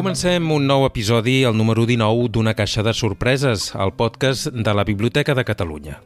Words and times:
Comencem 0.00 0.46
un 0.48 0.64
nou 0.64 0.86
episodi, 0.86 1.42
el 1.44 1.52
número 1.52 1.82
19 1.84 2.30
d'Una 2.32 2.54
caixa 2.56 2.80
de 2.80 2.94
sorpreses, 2.96 3.66
el 3.76 3.92
podcast 3.92 4.48
de 4.48 4.72
la 4.72 4.86
Biblioteca 4.88 5.34
de 5.36 5.44
Catalunya. 5.44 5.98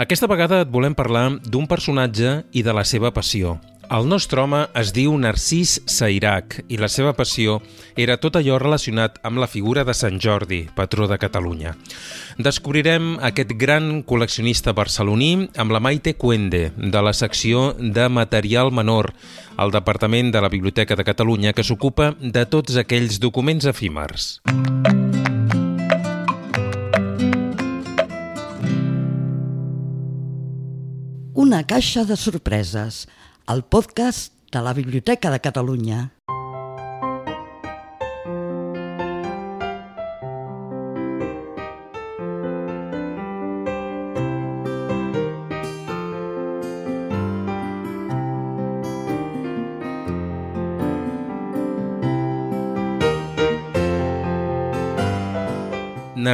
Aquesta 0.00 0.24
vegada 0.24 0.62
et 0.64 0.70
volem 0.72 0.96
parlar 0.96 1.26
d'un 1.44 1.68
personatge 1.68 2.30
i 2.56 2.62
de 2.64 2.72
la 2.72 2.86
seva 2.88 3.10
passió. 3.12 3.58
El 3.86 4.08
nostre 4.10 4.40
home 4.42 4.64
es 4.74 4.88
diu 4.90 5.12
Narcís 5.14 5.76
Sairac 5.86 6.56
i 6.66 6.78
la 6.80 6.88
seva 6.90 7.12
passió 7.14 7.60
era 7.94 8.16
tot 8.18 8.34
allò 8.34 8.56
relacionat 8.58 9.20
amb 9.22 9.38
la 9.38 9.46
figura 9.46 9.84
de 9.86 9.94
Sant 9.94 10.18
Jordi, 10.18 10.64
patró 10.74 11.06
de 11.06 11.18
Catalunya. 11.22 11.76
Descobrirem 12.42 13.12
aquest 13.22 13.52
gran 13.54 14.02
col·leccionista 14.02 14.74
barceloní 14.74 15.46
amb 15.54 15.70
la 15.70 15.78
Maite 15.78 16.16
Cuende, 16.18 16.72
de 16.76 17.02
la 17.02 17.12
secció 17.14 17.76
de 17.78 18.08
material 18.10 18.72
menor, 18.74 19.12
al 19.56 19.70
Departament 19.70 20.32
de 20.34 20.42
la 20.42 20.50
Biblioteca 20.50 20.96
de 20.98 21.06
Catalunya, 21.06 21.52
que 21.54 21.62
s'ocupa 21.62 22.16
de 22.18 22.42
tots 22.50 22.74
aquells 22.82 23.20
documents 23.22 23.70
efímers. 23.70 24.40
Una 31.36 31.62
caixa 31.62 32.02
de 32.02 32.16
sorpreses, 32.18 33.06
el 33.48 33.62
podcast 33.62 34.32
de 34.50 34.60
la 34.60 34.72
Biblioteca 34.72 35.30
de 35.30 35.40
Catalunya. 35.40 36.15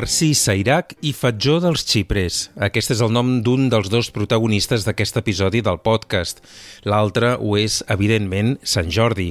Narcís 0.02 0.40
Sairac 0.42 0.96
i 1.06 1.12
Fatjó 1.14 1.60
dels 1.62 1.84
Xipres. 1.86 2.38
Aquest 2.66 2.90
és 2.90 3.02
el 3.04 3.12
nom 3.14 3.28
d'un 3.46 3.68
dels 3.70 3.86
dos 3.86 4.08
protagonistes 4.10 4.82
d'aquest 4.82 5.20
episodi 5.20 5.60
del 5.62 5.78
podcast. 5.78 6.42
L'altre 6.90 7.36
ho 7.38 7.52
és, 7.60 7.76
evidentment, 7.86 8.56
Sant 8.66 8.90
Jordi. 8.90 9.28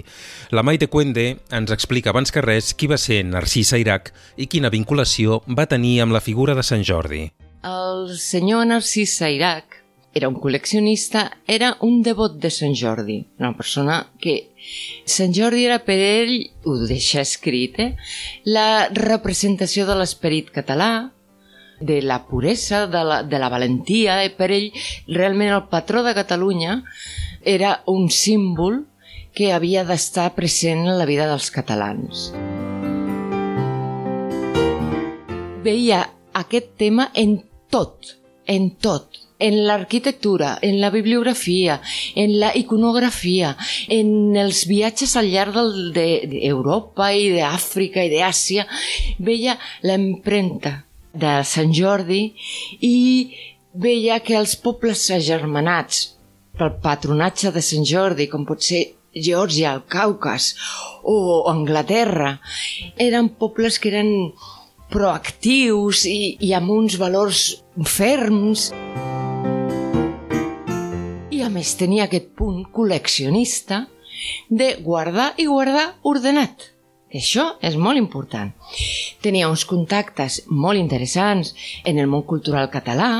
La 0.55 0.63
Maite 0.63 0.87
Cuende 0.87 1.25
ens 1.51 1.75
explica 1.75 2.13
abans 2.15 2.31
que 2.31 2.45
res 2.45 2.71
qui 2.71 2.87
va 2.87 2.95
ser 2.95 3.19
Narcís 3.27 3.73
Sairac 3.75 4.13
i 4.39 4.47
quina 4.47 4.71
vinculació 4.71 5.41
va 5.59 5.67
tenir 5.67 5.97
amb 6.05 6.15
la 6.15 6.23
figura 6.23 6.55
de 6.55 6.63
Sant 6.63 6.87
Jordi. 6.87 7.25
El 7.67 8.15
senyor 8.15 8.63
Narcís 8.71 9.19
Sairac 9.19 9.80
era 10.13 10.27
un 10.27 10.35
col·leccionista, 10.35 11.29
era 11.47 11.77
un 11.87 12.01
devot 12.03 12.35
de 12.41 12.51
Sant 12.51 12.75
Jordi, 12.75 13.21
una 13.39 13.53
persona 13.55 14.01
que 14.19 14.51
Sant 15.07 15.31
Jordi 15.35 15.63
era 15.65 15.79
per 15.85 15.97
ell, 16.03 16.35
ho 16.67 16.75
deixa 16.83 17.23
escrit, 17.23 17.79
eh? 17.79 17.95
la 18.43 18.89
representació 18.91 19.87
de 19.87 19.95
l'esperit 19.95 20.51
català, 20.51 21.11
de 21.81 22.01
la 22.05 22.19
puresa, 22.27 22.85
de 22.87 23.01
la, 23.03 23.23
de 23.23 23.39
la 23.41 23.49
valentia, 23.49 24.19
eh? 24.23 24.29
per 24.29 24.51
ell 24.53 24.69
realment 25.07 25.55
el 25.55 25.65
patró 25.71 26.03
de 26.05 26.13
Catalunya 26.13 26.83
era 27.41 27.81
un 27.89 28.11
símbol 28.11 28.83
que 29.33 29.53
havia 29.55 29.85
d'estar 29.87 30.33
present 30.35 30.85
en 30.85 30.97
la 30.99 31.07
vida 31.09 31.25
dels 31.29 31.49
catalans. 31.55 32.29
Veia 35.63 36.03
aquest 36.37 36.75
tema 36.77 37.09
en 37.15 37.39
tot, 37.71 38.17
en 38.45 38.71
tot, 38.81 39.17
en 39.41 39.57
l'arquitectura, 39.67 40.57
en 40.61 40.79
la 40.81 40.91
bibliografia, 40.93 41.79
en 42.15 42.37
la 42.39 42.51
iconografia, 42.57 43.55
en 43.89 44.37
els 44.37 44.63
viatges 44.69 45.15
al 45.17 45.31
llarg 45.33 45.57
d'Europa 45.95 47.09
de, 47.11 47.19
i 47.25 47.33
d'Àfrica 47.35 48.05
i 48.05 48.13
d'Àsia, 48.13 48.67
veia 49.19 49.57
l'empremta 49.87 50.81
de 51.11 51.41
Sant 51.43 51.73
Jordi 51.75 52.23
i 52.87 52.95
veia 53.73 54.19
que 54.23 54.37
els 54.39 54.55
pobles 54.59 55.09
agermanats 55.11 56.07
pel 56.57 56.73
patronatge 56.83 57.51
de 57.55 57.63
Sant 57.65 57.85
Jordi, 57.87 58.27
com 58.31 58.45
pot 58.47 58.63
ser 58.63 58.83
Geòrgia, 59.11 59.73
el 59.75 59.83
Caucas 59.91 60.53
o 61.03 61.43
Anglaterra, 61.51 62.37
eren 62.95 63.31
pobles 63.41 63.79
que 63.79 63.91
eren 63.91 64.11
proactius 64.91 66.05
i, 66.07 66.35
i 66.39 66.55
amb 66.55 66.71
uns 66.79 66.99
valors 66.99 67.45
ferms. 67.87 68.69
a 68.71 69.00
més 71.61 71.77
tenia 71.77 72.07
aquest 72.09 72.31
punt 72.37 72.63
col·leccionista 72.73 73.85
de 74.49 74.73
guardar 74.81 75.31
i 75.37 75.45
guardar 75.49 75.91
ordenat. 76.09 76.71
Això 77.11 77.51
és 77.61 77.75
molt 77.75 77.99
important. 77.99 78.53
Tenia 79.21 79.49
uns 79.51 79.65
contactes 79.67 80.41
molt 80.47 80.79
interessants 80.79 81.53
en 81.85 81.99
el 82.01 82.09
món 82.09 82.25
cultural 82.25 82.71
català, 82.73 83.11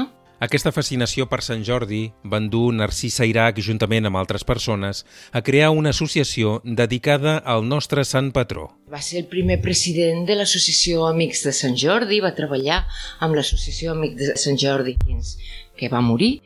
aquesta 0.42 0.72
fascinació 0.74 1.28
per 1.30 1.38
Sant 1.46 1.62
Jordi 1.62 2.00
van 2.26 2.48
dur 2.50 2.72
Narcís 2.74 3.20
Sairac, 3.20 3.60
juntament 3.62 4.10
amb 4.10 4.18
altres 4.18 4.42
persones, 4.42 5.04
a 5.38 5.44
crear 5.46 5.68
una 5.70 5.92
associació 5.94 6.56
dedicada 6.66 7.36
al 7.46 7.62
nostre 7.70 8.02
sant 8.10 8.32
patró. 8.34 8.72
Va 8.90 9.04
ser 9.06 9.20
el 9.22 9.28
primer 9.30 9.60
president 9.62 10.26
de 10.26 10.40
l'Associació 10.40 11.06
Amics 11.12 11.46
de 11.46 11.54
Sant 11.54 11.78
Jordi, 11.78 12.24
va 12.26 12.34
treballar 12.34 12.88
amb 13.22 13.38
l'Associació 13.38 13.94
Amics 13.94 14.32
de 14.32 14.40
Sant 14.42 14.58
Jordi 14.58 14.98
fins 15.06 15.36
que 15.78 15.94
va 15.94 16.02
morir, 16.02 16.40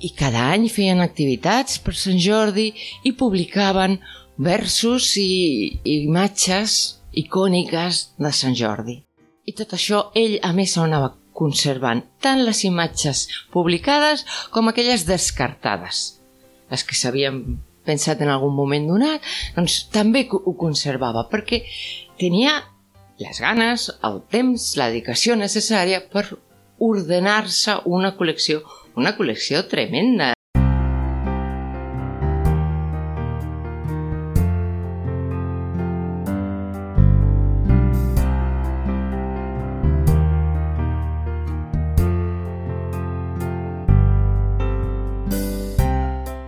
i 0.00 0.12
cada 0.16 0.50
any 0.52 0.68
feien 0.72 1.00
activitats 1.00 1.78
per 1.80 1.94
Sant 1.96 2.18
Jordi 2.20 2.68
i 3.04 3.14
publicaven 3.16 3.98
versos 4.36 5.14
i, 5.16 5.80
i 5.84 6.02
imatges 6.04 7.00
icòniques 7.16 8.02
de 8.20 8.32
Sant 8.32 8.56
Jordi. 8.56 8.98
I 9.46 9.54
tot 9.56 9.72
això 9.76 10.10
ell 10.18 10.36
a 10.44 10.52
més 10.56 10.74
ho 10.76 10.84
anava 10.84 11.14
conservant, 11.36 12.02
tant 12.20 12.42
les 12.44 12.62
imatges 12.64 13.26
publicades 13.52 14.24
com 14.52 14.68
aquelles 14.68 15.06
descartades. 15.08 16.20
Les 16.72 16.82
que 16.84 16.96
s'havien 16.98 17.42
pensat 17.86 18.20
en 18.24 18.32
algun 18.32 18.54
moment 18.56 18.88
donat, 18.88 19.24
doncs 19.56 19.84
també 19.94 20.24
ho 20.32 20.56
conservava, 20.58 21.28
perquè 21.30 21.62
tenia 22.20 22.58
les 23.22 23.38
ganes, 23.40 23.86
el 24.04 24.18
temps, 24.32 24.72
la 24.76 24.90
dedicació 24.90 25.36
necessària 25.38 26.02
per 26.12 26.26
ordenar-se 26.82 27.78
una 27.88 28.12
col·lecció 28.18 28.60
una 28.96 29.12
col·lecció 29.16 29.60
tremenda. 29.68 30.32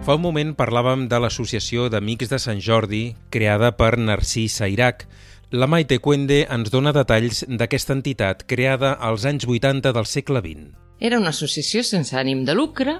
Fa 0.08 0.14
un 0.16 0.22
moment 0.24 0.54
parlàvem 0.56 1.04
de 1.12 1.18
l'Associació 1.20 1.90
d'Amics 1.92 2.30
de 2.32 2.38
Sant 2.40 2.62
Jordi, 2.64 3.12
creada 3.28 3.74
per 3.76 3.98
Narcís 4.00 4.56
Sairac. 4.56 5.04
La 5.52 5.68
Maite 5.68 6.00
Cuende 6.00 6.46
ens 6.48 6.72
dona 6.72 6.96
detalls 6.96 7.44
d'aquesta 7.44 7.92
entitat 8.00 8.48
creada 8.48 8.96
als 8.96 9.28
anys 9.28 9.44
80 9.44 9.92
del 9.92 10.08
segle 10.08 10.40
XX. 10.40 10.87
Era 11.00 11.18
una 11.18 11.30
associació 11.30 11.84
sense 11.86 12.16
ànim 12.18 12.44
de 12.44 12.54
lucre, 12.58 12.98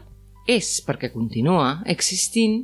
és 0.48 0.78
perquè 0.86 1.10
continua 1.12 1.82
existint, 1.86 2.62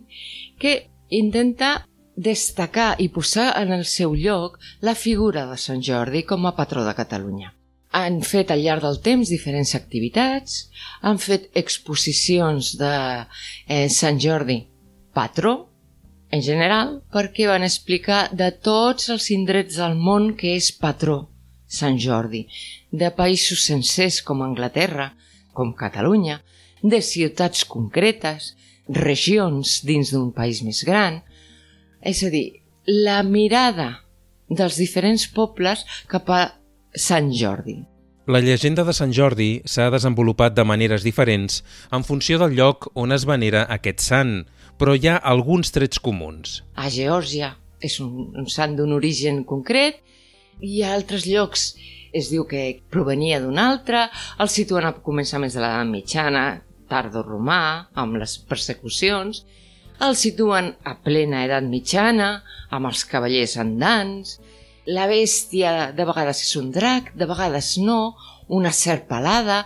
que 0.58 0.76
intenta 1.10 1.84
destacar 2.16 2.94
i 3.02 3.08
posar 3.10 3.50
en 3.60 3.72
el 3.74 3.84
seu 3.90 4.14
lloc 4.14 4.60
la 4.80 4.94
figura 4.94 5.44
de 5.50 5.58
Sant 5.58 5.82
Jordi 5.82 6.22
com 6.22 6.46
a 6.46 6.54
patró 6.54 6.84
de 6.86 6.94
Catalunya. 6.94 7.50
Han 7.94 8.22
fet 8.26 8.50
al 8.50 8.62
llarg 8.62 8.82
del 8.82 9.00
temps 9.02 9.30
diferents 9.30 9.74
activitats, 9.74 10.68
han 11.02 11.18
fet 11.22 11.50
exposicions 11.54 12.74
de 12.78 12.94
eh, 13.66 13.88
Sant 13.90 14.18
Jordi 14.22 14.64
patró, 15.14 15.70
en 16.30 16.42
general, 16.42 16.96
perquè 17.14 17.46
van 17.46 17.62
explicar 17.62 18.28
de 18.34 18.50
tots 18.50 19.10
els 19.14 19.30
indrets 19.30 19.78
del 19.78 19.94
món 19.94 20.32
que 20.38 20.56
és 20.58 20.72
patró 20.74 21.28
Sant 21.70 21.98
Jordi, 21.98 22.44
de 22.90 23.10
països 23.14 23.62
sencers 23.66 24.20
com 24.26 24.42
Anglaterra, 24.42 25.12
com 25.56 25.72
Catalunya, 25.78 26.40
de 26.82 27.00
ciutats 27.00 27.64
concretes, 27.64 28.52
regions 28.88 29.78
dins 29.86 30.12
d'un 30.12 30.30
país 30.36 30.60
més 30.66 30.82
gran. 30.84 31.22
És 32.04 32.20
a 32.26 32.30
dir, 32.32 32.60
la 32.84 33.22
mirada 33.24 34.04
dels 34.50 34.76
diferents 34.76 35.24
pobles 35.32 35.86
cap 36.10 36.28
a 36.28 36.42
Sant 36.94 37.32
Jordi. 37.32 37.78
La 38.28 38.40
llegenda 38.40 38.84
de 38.84 38.92
Sant 38.96 39.12
Jordi 39.12 39.62
s'ha 39.68 39.90
desenvolupat 39.92 40.54
de 40.56 40.64
maneres 40.64 41.04
diferents 41.04 41.62
en 41.92 42.04
funció 42.04 42.38
del 42.40 42.54
lloc 42.56 42.88
on 42.94 43.12
es 43.12 43.26
venera 43.28 43.66
aquest 43.72 44.00
sant, 44.04 44.38
però 44.80 44.94
hi 44.96 45.08
ha 45.08 45.18
alguns 45.20 45.72
trets 45.72 46.00
comuns. 46.00 46.62
A 46.76 46.88
Geòrgia 46.92 47.54
és 47.84 47.98
un, 48.00 48.32
un 48.32 48.48
sant 48.48 48.76
d'un 48.78 48.94
origen 48.96 49.42
concret, 49.44 50.00
i 50.60 50.82
a 50.82 50.94
altres 50.94 51.26
llocs 51.26 51.74
es 52.14 52.30
diu 52.30 52.46
que 52.48 52.80
provenia 52.90 53.40
d'un 53.42 53.58
altre, 53.58 54.06
el 54.40 54.50
situen 54.52 54.86
a 54.86 54.94
començaments 55.06 55.56
de 55.56 55.62
l'edat 55.62 55.90
mitjana, 55.90 56.44
tardo-romà, 56.90 57.90
amb 57.98 58.18
les 58.20 58.36
persecucions, 58.48 59.42
el 60.04 60.16
situen 60.18 60.72
a 60.86 60.96
plena 61.02 61.44
edat 61.46 61.66
mitjana, 61.66 62.28
amb 62.74 62.90
els 62.90 63.04
cavallers 63.10 63.56
andants, 63.62 64.38
la 64.86 65.06
bèstia 65.08 65.92
de 65.96 66.04
vegades 66.04 66.42
és 66.44 66.56
un 66.60 66.70
drac, 66.74 67.14
de 67.16 67.26
vegades 67.30 67.76
no, 67.80 68.14
una 68.52 68.72
serp 68.74 69.12
alada, 69.16 69.64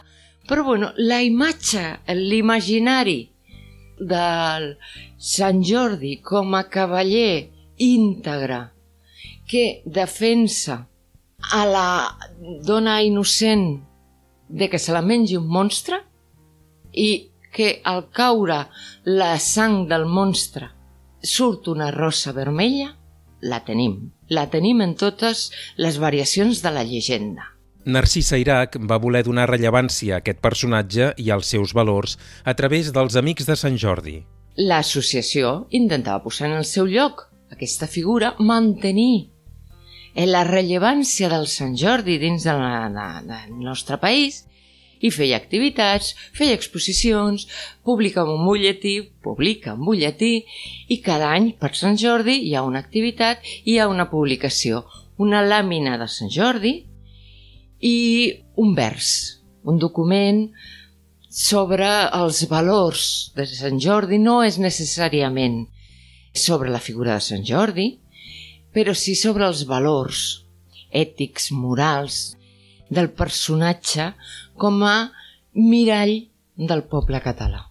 però 0.49 0.65
bueno, 0.65 0.93
la 0.97 1.21
imatge, 1.23 1.85
l'imaginari 2.15 3.21
del 3.99 4.71
Sant 5.19 5.65
Jordi 5.67 6.19
com 6.23 6.55
a 6.55 6.63
cavaller 6.71 7.49
íntegre 7.83 8.61
que 9.51 9.83
defensa 9.85 10.85
a 11.39 11.65
la 11.67 12.19
dona 12.63 13.03
innocent 13.03 13.81
de 14.49 14.69
que 14.69 14.79
se 14.79 14.93
la 14.93 15.03
mengi 15.03 15.37
un 15.37 15.47
monstre 15.49 16.01
i 16.93 17.31
que 17.53 17.81
al 17.85 18.09
caure 18.13 18.67
la 19.05 19.37
sang 19.39 19.87
del 19.89 20.07
monstre 20.07 20.71
surt 21.23 21.69
una 21.69 21.91
rosa 21.91 22.33
vermella, 22.33 22.93
la 23.41 23.63
tenim. 23.65 24.11
La 24.29 24.49
tenim 24.51 24.83
en 24.85 24.95
totes 24.95 25.49
les 25.77 25.99
variacions 25.99 26.61
de 26.63 26.71
la 26.71 26.85
llegenda. 26.85 27.55
Narcís 27.89 28.29
Sairac 28.29 28.77
va 28.85 28.99
voler 29.01 29.23
donar 29.25 29.49
rellevància 29.49 30.19
a 30.19 30.21
aquest 30.21 30.43
personatge 30.45 31.13
i 31.17 31.31
als 31.33 31.49
seus 31.55 31.73
valors 31.73 32.19
a 32.45 32.55
través 32.55 32.93
dels 32.93 33.17
Amics 33.17 33.49
de 33.49 33.57
Sant 33.57 33.79
Jordi. 33.81 34.19
L'associació 34.59 35.69
intentava 35.71 36.23
posar 36.23 36.51
en 36.51 36.59
el 36.59 36.67
seu 36.69 36.87
lloc 36.87 37.25
aquesta 37.55 37.87
figura, 37.89 38.35
mantenir 38.39 39.31
la 40.15 40.45
rellevància 40.45 41.29
del 41.29 41.47
Sant 41.47 41.77
Jordi 41.77 42.19
dins 42.19 42.45
de 42.45 42.55
la, 42.57 42.89
de, 42.93 43.09
del 43.29 43.59
nostre 43.65 43.99
país. 43.99 44.45
I 44.99 45.13
feia 45.15 45.37
activitats, 45.39 46.15
feia 46.35 46.57
exposicions, 46.59 47.47
publica 47.87 48.25
un 48.27 48.43
butlletí, 48.43 48.97
publica 49.23 49.77
un 49.77 49.85
butlletí 49.87 50.33
i 50.91 50.99
cada 51.05 51.29
any 51.37 51.53
per 51.61 51.71
Sant 51.79 51.95
Jordi 52.01 52.41
hi 52.49 52.57
ha 52.57 52.65
una 52.67 52.83
activitat 52.83 53.45
i 53.63 53.77
hi 53.77 53.79
ha 53.79 53.87
una 53.87 54.09
publicació, 54.11 54.83
una 55.19 55.45
làmina 55.47 55.95
de 56.01 56.09
Sant 56.11 56.33
Jordi 56.35 56.75
i 57.79 57.97
un 58.59 58.75
vers, 58.75 59.39
un 59.63 59.79
document 59.79 60.49
sobre 61.31 61.87
els 62.19 62.43
valors 62.51 63.31
de 63.37 63.47
Sant 63.47 63.79
Jordi, 63.79 64.19
no 64.19 64.41
és 64.43 64.59
necessàriament 64.59 65.67
sobre 66.35 66.71
la 66.75 66.83
figura 66.83 67.15
de 67.15 67.23
Sant 67.23 67.45
Jordi, 67.47 67.93
però 68.79 68.93
sí 68.95 69.17
sobre 69.19 69.43
els 69.43 69.65
valors 69.67 70.19
ètics, 70.95 71.49
morals, 71.51 72.19
del 72.89 73.11
personatge 73.11 74.13
com 74.55 74.85
a 74.87 75.11
mirall 75.59 76.15
del 76.71 76.85
poble 76.93 77.19
català. 77.25 77.65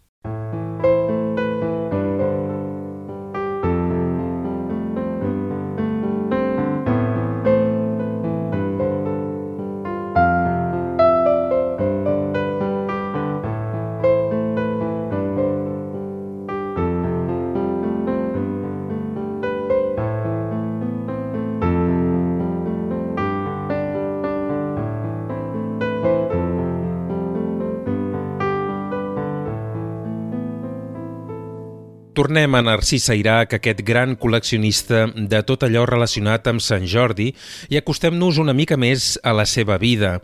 Tornem 32.27 32.57
a 32.57 32.59
Narcís 32.59 33.05
Sairac, 33.07 33.53
aquest 33.55 33.79
gran 33.87 34.17
col·leccionista 34.19 35.05
de 35.15 35.39
tot 35.47 35.61
allò 35.63 35.85
relacionat 35.87 36.49
amb 36.51 36.59
Sant 36.59 36.83
Jordi, 36.83 37.29
i 37.71 37.77
acostem-nos 37.79 38.41
una 38.43 38.51
mica 38.51 38.75
més 38.75 39.13
a 39.23 39.31
la 39.31 39.45
seva 39.47 39.77
vida. 39.79 40.17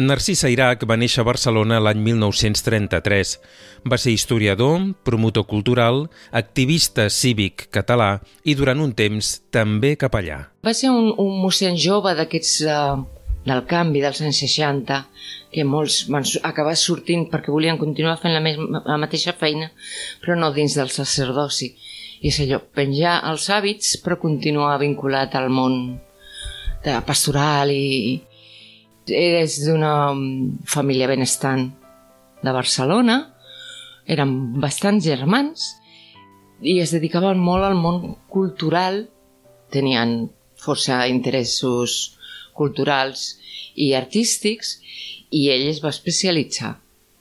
Narcís 0.00 0.40
Sairac 0.40 0.86
va 0.88 0.96
néixer 0.96 1.20
a 1.20 1.26
Barcelona 1.28 1.82
l'any 1.84 2.00
1933. 2.06 3.34
Va 3.84 3.98
ser 4.00 4.14
historiador, 4.16 4.86
promotor 5.04 5.44
cultural, 5.44 6.06
activista 6.32 7.10
cívic 7.12 7.66
català 7.68 8.22
i 8.48 8.56
durant 8.56 8.80
un 8.80 8.96
temps 8.96 9.34
també 9.52 9.98
capellà. 10.00 10.46
Va 10.64 10.72
ser 10.72 10.96
un, 10.96 11.12
un 11.12 11.42
mossèn 11.44 11.76
jove 11.76 12.16
d'aquests 12.16 12.56
uh, 12.64 13.04
del 13.44 13.64
canvi 13.68 14.00
dels 14.02 14.22
anys 14.24 14.40
60 14.44 15.00
que 15.52 15.64
molts 15.68 16.04
van 16.10 16.24
acabar 16.48 16.74
sortint 16.78 17.28
perquè 17.30 17.52
volien 17.52 17.78
continuar 17.78 18.16
fent 18.20 18.34
la, 18.34 18.42
la 18.88 18.98
mateixa 19.00 19.36
feina, 19.38 19.70
però 20.22 20.36
no 20.38 20.50
dins 20.52 20.74
del 20.78 20.90
sacerdoci. 20.90 21.70
I 22.24 22.30
és 22.32 22.40
allò, 22.40 22.60
penjar 22.74 23.20
els 23.30 23.46
hàbits 23.52 23.98
però 24.02 24.18
continuar 24.20 24.78
vinculat 24.80 25.36
al 25.36 25.50
món 25.52 25.98
de 26.84 26.96
pastoral 27.06 27.70
i 27.72 28.20
eres 29.06 29.60
d'una 29.64 30.12
mm, 30.12 30.64
família 30.68 31.08
benestant 31.08 31.68
de 32.44 32.52
Barcelona, 32.52 33.18
eren 34.08 34.60
bastants 34.60 35.04
germans 35.04 35.70
i 36.64 36.78
es 36.80 36.92
dedicaven 36.96 37.40
molt 37.40 37.64
al 37.64 37.76
món 37.76 38.16
cultural, 38.32 39.04
tenien 39.72 40.30
força 40.60 41.04
interessos 41.08 42.13
culturals 42.54 43.34
i 43.74 43.92
artístics 43.98 44.78
i 45.34 45.48
ell 45.52 45.68
es 45.68 45.80
va 45.82 45.92
especialitzar. 45.94 46.76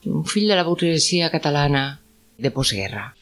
Un 0.06 0.25
fill 0.27 0.50
de 0.51 0.57
la 0.59 0.65
burguesia 0.68 1.31
catalana 1.33 1.85
de 2.38 2.51
postguerra. 2.51 3.13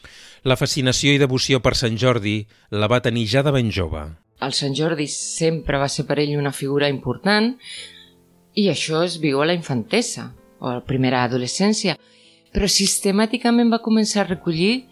La 0.42 0.58
fascinació 0.58 1.12
i 1.14 1.20
devoció 1.22 1.60
per 1.62 1.76
Sant 1.78 1.96
Jordi 1.98 2.40
la 2.74 2.88
va 2.90 3.02
tenir 3.02 3.28
ja 3.30 3.44
de 3.46 3.52
ben 3.54 3.70
jove. 3.70 4.02
El 4.42 4.54
Sant 4.58 4.74
Jordi 4.74 5.06
sempre 5.06 5.78
va 5.78 5.88
ser 5.88 6.04
per 6.08 6.18
ell 6.18 6.34
una 6.38 6.50
figura 6.52 6.90
important 6.90 7.52
i 8.58 8.66
això 8.68 9.04
es 9.06 9.20
viu 9.22 9.40
a 9.40 9.46
la 9.46 9.54
infantesa 9.54 10.32
o 10.58 10.68
a 10.68 10.74
la 10.80 10.86
primera 10.86 11.22
adolescència, 11.24 11.94
però 12.52 12.68
sistemàticament 12.68 13.70
va 13.72 13.82
començar 13.84 14.24
a 14.24 14.30
recollir 14.32 14.88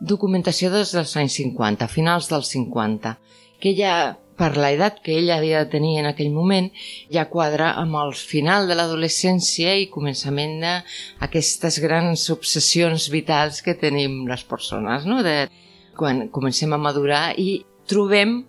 documentació 0.00 0.70
des 0.72 0.92
dels 0.96 1.14
anys 1.20 1.36
50, 1.38 1.88
finals 1.88 2.28
dels 2.32 2.50
50, 2.56 3.14
que 3.60 3.74
ja 3.76 3.94
per 4.38 4.54
l'edat 4.58 4.98
que 5.04 5.14
ell 5.18 5.30
havia 5.30 5.62
de 5.64 5.70
tenir 5.70 5.98
en 6.00 6.08
aquell 6.10 6.32
moment, 6.34 6.70
ja 7.12 7.28
quadra 7.30 7.72
amb 7.80 7.96
el 8.00 8.14
final 8.18 8.68
de 8.68 8.76
l'adolescència 8.78 9.76
i 9.78 9.90
començament 9.92 10.56
d'aquestes 10.62 11.78
grans 11.84 12.26
obsessions 12.34 13.08
vitals 13.14 13.62
que 13.62 13.76
tenim 13.78 14.24
les 14.30 14.42
persones, 14.44 15.06
no? 15.06 15.22
de 15.22 15.46
quan 15.94 16.26
comencem 16.34 16.72
a 16.74 16.80
madurar 16.80 17.38
i 17.38 17.62
trobem 17.86 18.40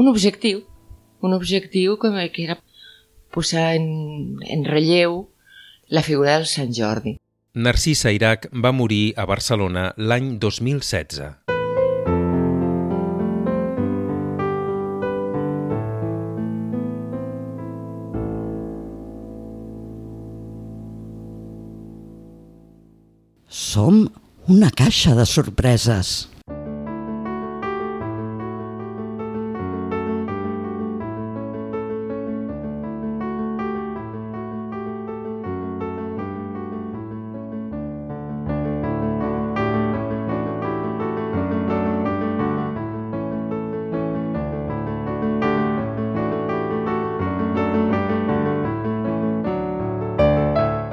un 0.00 0.08
objectiu, 0.08 0.64
un 1.20 1.36
objectiu 1.36 1.98
que 2.00 2.12
era 2.44 2.56
posar 3.30 3.74
en, 3.76 4.40
en 4.40 4.64
relleu 4.64 5.28
la 5.88 6.02
figura 6.02 6.38
del 6.38 6.46
Sant 6.46 6.72
Jordi. 6.72 7.18
Narcís 7.54 8.06
Sairac 8.06 8.46
va 8.54 8.70
morir 8.72 9.12
a 9.18 9.26
Barcelona 9.26 9.90
l'any 9.98 10.38
2016. 10.38 11.59
Som 23.80 24.00
una 24.52 24.68
caixa 24.76 25.14
de 25.16 25.24
sorpreses. 25.24 26.08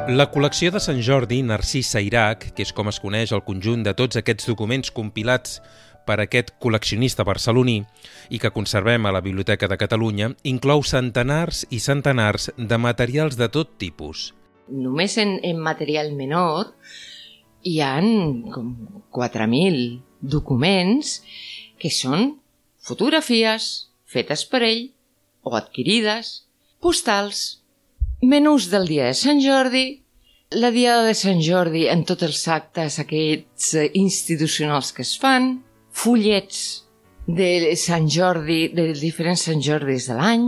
La 0.07 0.29
col·lecció 0.31 0.71
de 0.71 0.79
Sant 0.79 1.01
Jordi, 1.03 1.41
Narcís 1.43 1.89
Sairac, 1.91 2.45
que 2.55 2.63
és 2.63 2.69
com 2.71 2.87
es 2.87 2.95
coneix 3.03 3.33
el 3.35 3.41
conjunt 3.43 3.81
de 3.83 3.91
tots 3.91 4.15
aquests 4.15 4.47
documents 4.47 4.93
compilats 4.95 5.57
per 6.07 6.15
aquest 6.23 6.53
col·leccionista 6.63 7.25
barceloní 7.27 7.81
i 8.31 8.39
que 8.39 8.53
conservem 8.55 9.03
a 9.03 9.11
la 9.11 9.19
Biblioteca 9.25 9.67
de 9.67 9.75
Catalunya, 9.81 10.29
inclou 10.47 10.85
centenars 10.87 11.65
i 11.75 11.81
centenars 11.83 12.47
de 12.55 12.79
materials 12.79 13.35
de 13.35 13.49
tot 13.51 13.75
tipus. 13.83 14.31
Només 14.71 15.17
en, 15.19 15.41
en 15.43 15.59
material 15.59 16.13
menor 16.15 16.71
hi 17.67 17.81
han 17.83 18.47
com 18.55 18.71
4.000 19.11 19.99
documents 20.23 21.17
que 21.83 21.91
són 21.91 22.37
fotografies 22.79 23.89
fetes 24.07 24.47
per 24.47 24.63
ell 24.71 24.85
o 25.43 25.59
adquirides, 25.59 26.45
postals, 26.79 27.57
menús 28.21 28.69
del 28.71 28.87
dia 28.87 29.05
de 29.05 29.13
Sant 29.13 29.39
Jordi, 29.43 30.01
la 30.57 30.71
Diada 30.71 31.05
de 31.05 31.13
Sant 31.13 31.41
Jordi 31.43 31.85
en 31.91 32.03
tots 32.07 32.25
els 32.25 32.41
actes 32.47 32.99
aquests 33.03 33.73
eh, 33.77 33.89
institucionals 33.99 34.93
que 34.95 35.03
es 35.05 35.13
fan, 35.19 35.57
fullets 35.91 36.61
de 37.27 37.75
Sant 37.77 38.07
Jordi, 38.09 38.69
dels 38.73 39.03
diferents 39.03 39.43
Sant 39.49 39.61
Jordis 39.61 40.07
de 40.09 40.17
l'any, 40.17 40.47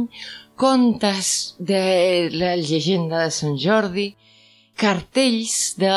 contes 0.59 1.55
de 1.59 2.29
la 2.33 2.55
llegenda 2.57 3.25
de 3.25 3.31
Sant 3.35 3.59
Jordi, 3.59 4.09
cartells 4.79 5.75
de 5.79 5.93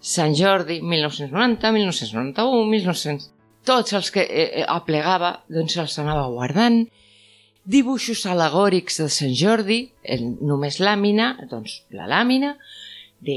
Sant 0.00 0.34
Jordi 0.34 0.80
1990, 0.82 1.76
1991, 1.76 2.66
1900... 2.72 3.30
Tots 3.60 3.92
els 3.92 4.08
que 4.08 4.22
eh, 4.24 4.44
eh, 4.62 4.64
aplegava, 4.64 5.34
doncs 5.52 5.74
els 5.82 5.98
anava 6.00 6.30
guardant. 6.32 6.78
Dibuixos 7.70 8.24
alegòrics 8.26 8.98
de 9.02 9.08
Sant 9.12 9.34
Jordi, 9.36 9.80
en 10.02 10.36
només 10.42 10.80
làmina, 10.82 11.32
doncs 11.50 11.82
la 11.94 12.08
làmina, 12.10 12.56
de 13.20 13.36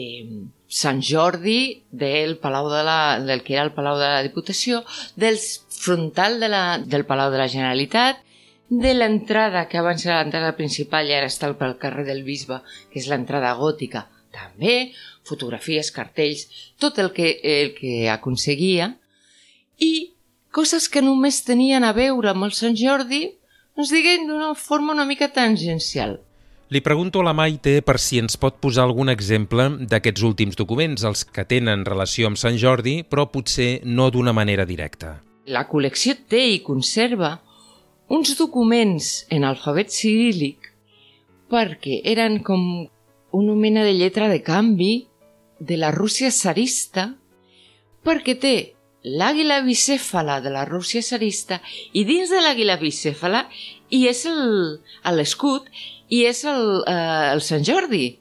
Sant 0.74 1.02
Jordi 1.06 1.84
del 1.92 2.38
Palau 2.42 2.70
de 2.72 2.82
la, 2.88 3.20
del 3.20 3.44
que 3.44 3.54
era 3.54 3.66
el 3.68 3.74
Palau 3.76 4.00
de 4.00 4.08
la 4.10 4.24
Diputació, 4.26 4.82
del 5.20 5.38
frontal 5.38 6.40
de 6.40 6.50
la, 6.50 6.64
del 6.80 7.06
Palau 7.06 7.30
de 7.34 7.42
la 7.44 7.50
Generalitat, 7.52 8.24
de 8.70 8.94
l'entrada, 8.96 9.68
que 9.70 9.78
abans 9.78 10.06
era 10.08 10.22
l'entrada 10.24 10.56
principal 10.58 11.10
i 11.10 11.14
ara 11.14 11.30
està 11.30 11.52
pel 11.60 11.78
carrer 11.78 12.08
del 12.08 12.24
Bisbe, 12.26 12.64
que 12.90 13.04
és 13.04 13.10
l'entrada 13.12 13.54
gòtica, 13.60 14.08
també, 14.34 14.94
fotografies, 15.28 15.92
cartells, 15.94 16.48
tot 16.82 16.98
el 16.98 17.12
que, 17.14 17.36
el 17.44 17.76
que 17.78 18.10
aconseguia, 18.10 18.96
i 19.78 20.16
coses 20.54 20.90
que 20.90 21.04
només 21.06 21.44
tenien 21.46 21.86
a 21.86 21.94
veure 21.94 22.32
amb 22.32 22.48
el 22.48 22.56
Sant 22.58 22.78
Jordi, 22.80 23.28
ens 23.78 23.90
diguen 23.90 24.28
d'una 24.30 24.54
forma 24.56 24.94
una 24.94 25.06
mica 25.06 25.32
tangencial. 25.34 26.20
Li 26.74 26.82
pregunto 26.82 27.22
a 27.22 27.28
la 27.28 27.34
Maite 27.38 27.82
per 27.86 28.00
si 28.02 28.18
ens 28.22 28.38
pot 28.42 28.56
posar 28.62 28.86
algun 28.88 29.12
exemple 29.12 29.68
d'aquests 29.90 30.24
últims 30.26 30.58
documents, 30.58 31.04
els 31.06 31.26
que 31.26 31.46
tenen 31.46 31.86
relació 31.86 32.30
amb 32.30 32.40
Sant 32.40 32.58
Jordi, 32.58 33.02
però 33.04 33.28
potser 33.30 33.82
no 33.86 34.10
d'una 34.10 34.34
manera 34.34 34.66
directa. 34.66 35.20
La 35.46 35.68
col·lecció 35.70 36.16
té 36.30 36.42
i 36.56 36.62
conserva 36.66 37.36
uns 38.14 38.34
documents 38.40 39.26
en 39.34 39.44
alfabet 39.46 39.92
cirílic 39.94 40.70
perquè 41.52 42.00
eren 42.10 42.40
com 42.46 42.88
una 43.34 43.56
mena 43.58 43.84
de 43.84 43.94
lletra 43.94 44.30
de 44.30 44.42
canvi 44.42 45.08
de 45.60 45.78
la 45.78 45.92
Rússia 45.92 46.32
zarista 46.32 47.12
perquè 48.06 48.38
té 48.40 48.56
l'àguila 49.04 49.62
bicèfala 49.62 50.40
de 50.42 50.52
la 50.54 50.64
Rússia 50.66 51.02
zarista 51.04 51.60
i 51.92 52.06
dins 52.08 52.32
de 52.32 52.40
l'àguila 52.40 52.78
bicèfala 52.80 53.46
hi 53.92 54.06
és 54.08 54.24
l'escut 55.12 55.68
i 56.10 56.24
és 56.30 56.44
el, 56.48 56.84
eh, 56.88 57.32
el 57.34 57.42
Sant 57.42 57.66
Jordi. 57.68 58.20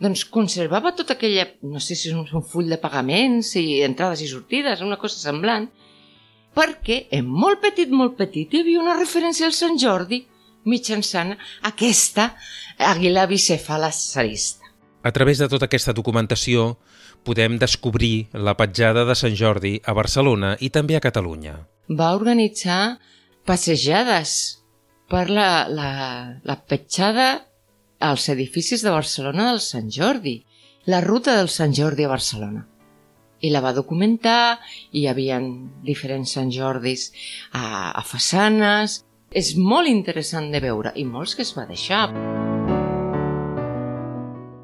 Doncs 0.00 0.24
conservava 0.32 0.94
tota 0.96 1.12
aquella, 1.14 1.44
no 1.62 1.80
sé 1.80 1.94
si 1.94 2.08
és 2.08 2.16
un, 2.16 2.24
un 2.24 2.42
full 2.42 2.70
de 2.72 2.80
pagaments 2.80 3.52
i 3.60 3.82
entrades 3.84 4.22
i 4.24 4.30
sortides, 4.30 4.80
una 4.80 4.96
cosa 4.96 5.20
semblant, 5.20 5.68
perquè 6.56 7.04
en 7.18 7.28
molt 7.28 7.60
petit, 7.60 7.92
molt 7.92 8.16
petit 8.16 8.54
hi 8.54 8.62
havia 8.64 8.80
una 8.80 8.96
referència 8.96 9.46
al 9.46 9.56
Sant 9.56 9.76
Jordi 9.78 10.24
mitjançant 10.64 11.36
aquesta 11.68 12.30
àguila 12.78 13.26
bicèfala 13.28 13.92
zarista. 13.92 14.59
A 15.02 15.12
través 15.12 15.38
de 15.40 15.48
tota 15.48 15.64
aquesta 15.64 15.94
documentació 15.96 16.74
podem 17.24 17.56
descobrir 17.60 18.28
la 18.32 18.56
petjada 18.56 19.06
de 19.08 19.16
Sant 19.16 19.36
Jordi 19.36 19.78
a 19.84 19.94
Barcelona 19.96 20.56
i 20.60 20.68
també 20.68 20.96
a 20.96 21.04
Catalunya. 21.04 21.56
Va 21.88 22.12
organitzar 22.16 22.98
passejades 23.48 24.60
per 25.10 25.28
la, 25.32 25.66
la, 25.68 25.92
la 26.44 26.56
petjada 26.68 27.30
als 28.00 28.28
edificis 28.32 28.84
de 28.84 28.92
Barcelona 28.92 29.50
del 29.50 29.60
Sant 29.64 29.88
Jordi, 29.92 30.38
la 30.86 31.00
ruta 31.04 31.36
del 31.36 31.48
Sant 31.52 31.74
Jordi 31.76 32.04
a 32.04 32.12
Barcelona. 32.12 32.66
I 33.40 33.50
la 33.52 33.62
va 33.64 33.72
documentar, 33.72 34.60
i 34.92 35.02
hi 35.02 35.06
havia 35.08 35.40
diferents 35.84 36.36
Sant 36.36 36.52
Jordis 36.52 37.08
a, 37.52 37.92
a 37.96 38.04
façanes, 38.04 39.00
és 39.32 39.54
molt 39.56 39.88
interessant 39.88 40.52
de 40.52 40.60
veure 40.60 40.92
i 40.96 41.08
molts 41.08 41.36
que 41.36 41.46
es 41.46 41.56
va 41.56 41.68
deixar. 41.68 42.08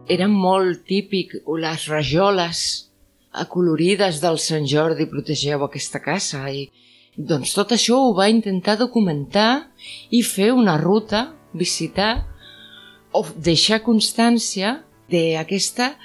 Era 0.08 0.28
molt 0.30 0.84
típic 0.86 1.32
les 1.58 1.86
rajoles 1.90 2.58
acolorides 3.34 4.20
del 4.22 4.38
Sant 4.38 4.66
Jordi 4.70 5.08
protegeu 5.10 5.64
aquesta 5.66 5.98
casa 6.04 6.44
i 6.46 6.68
doncs 7.16 7.54
tot 7.56 7.72
això 7.74 7.98
ho 7.98 8.12
va 8.14 8.28
intentar 8.30 8.76
documentar 8.78 9.66
i 10.14 10.22
fer 10.22 10.52
una 10.54 10.76
ruta, 10.78 11.32
visitar 11.52 12.26
o 13.10 13.24
deixar 13.34 13.80
constància 13.82 14.76
d'aquesta 15.10 15.96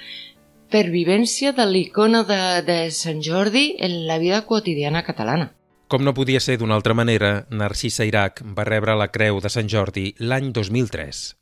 pervivència 0.72 1.52
de 1.54 1.68
l'icona 1.68 2.24
de, 2.24 2.40
de 2.66 2.80
Sant 2.96 3.22
Jordi 3.22 3.76
en 3.78 4.08
la 4.08 4.18
vida 4.18 4.42
quotidiana 4.48 5.04
catalana. 5.04 5.52
Com 5.92 6.06
no 6.08 6.16
podia 6.16 6.40
ser 6.40 6.56
d'una 6.58 6.78
altra 6.80 6.96
manera, 6.96 7.46
Narcisa 7.52 8.08
Irac 8.08 8.42
va 8.58 8.66
rebre 8.66 8.96
la 8.96 9.12
Creu 9.12 9.44
de 9.44 9.52
Sant 9.52 9.70
Jordi 9.70 10.14
l'any 10.24 10.50
2003. 10.56 11.41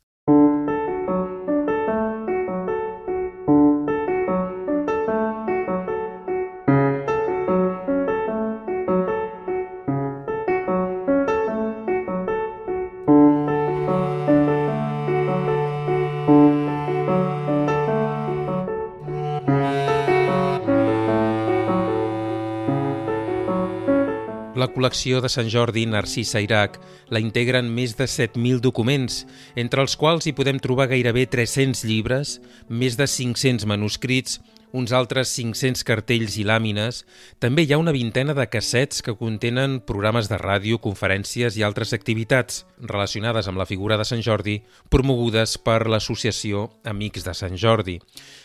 La 24.60 24.68
col·lecció 24.68 25.22
de 25.24 25.30
Sant 25.32 25.48
Jordi 25.48 25.86
Narcisa 25.88 26.42
Irac 26.44 26.74
la 27.16 27.22
integren 27.24 27.70
més 27.72 27.94
de 27.96 28.04
7.000 28.12 28.60
documents, 28.60 29.22
entre 29.56 29.80
els 29.86 29.96
quals 29.96 30.28
hi 30.28 30.34
podem 30.36 30.60
trobar 30.60 30.90
gairebé 30.92 31.30
300 31.32 31.86
llibres, 31.88 32.34
més 32.68 32.98
de 33.00 33.08
500 33.08 33.64
manuscrits, 33.72 34.42
uns 34.76 34.92
altres 34.92 35.32
500 35.38 35.86
cartells 35.88 36.36
i 36.42 36.44
làmines. 36.44 37.06
També 37.40 37.64
hi 37.64 37.72
ha 37.72 37.80
una 37.80 37.94
vintena 37.96 38.36
de 38.36 38.50
cassets 38.52 39.00
que 39.06 39.16
contenen 39.16 39.80
programes 39.88 40.28
de 40.28 40.42
ràdio, 40.42 40.82
conferències 40.84 41.56
i 41.56 41.64
altres 41.64 41.96
activitats 41.96 42.66
relacionades 42.82 43.48
amb 43.48 43.64
la 43.64 43.70
figura 43.70 43.96
de 43.98 44.10
Sant 44.12 44.26
Jordi 44.26 44.60
promogudes 44.92 45.56
per 45.64 45.86
l'Associació 45.88 46.68
Amics 46.84 47.24
de 47.24 47.38
Sant 47.38 47.56
Jordi. 47.56 48.00